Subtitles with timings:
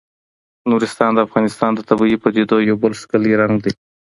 [0.71, 3.71] نورستان د افغانستان د طبیعي پدیدو یو بل ښکلی رنګ دی.